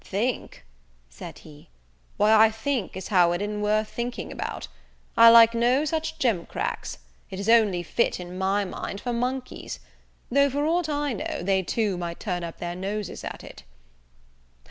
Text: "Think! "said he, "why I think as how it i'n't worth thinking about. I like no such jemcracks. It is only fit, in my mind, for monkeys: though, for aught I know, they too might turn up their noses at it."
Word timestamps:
"Think! 0.03 0.65
"said 1.11 1.37
he, 1.45 1.69
"why 2.17 2.33
I 2.33 2.49
think 2.49 2.97
as 2.97 3.09
how 3.09 3.33
it 3.33 3.39
i'n't 3.43 3.61
worth 3.61 3.87
thinking 3.87 4.31
about. 4.31 4.67
I 5.15 5.29
like 5.29 5.53
no 5.53 5.85
such 5.85 6.17
jemcracks. 6.17 6.97
It 7.29 7.39
is 7.39 7.47
only 7.47 7.83
fit, 7.83 8.19
in 8.19 8.35
my 8.35 8.65
mind, 8.65 8.99
for 9.01 9.13
monkeys: 9.13 9.79
though, 10.31 10.49
for 10.49 10.65
aught 10.65 10.89
I 10.89 11.13
know, 11.13 11.43
they 11.43 11.61
too 11.61 11.99
might 11.99 12.19
turn 12.19 12.43
up 12.43 12.57
their 12.57 12.75
noses 12.75 13.23
at 13.23 13.43
it." 13.43 13.61